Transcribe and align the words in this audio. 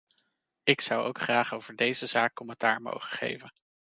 Ik 0.63 0.81
zou 0.81 1.03
ook 1.05 1.19
graag 1.19 1.53
over 1.53 1.75
deze 1.75 2.05
zaak 2.05 2.33
commentaar 2.33 2.81
mogen 2.81 3.09
geven. 3.17 3.51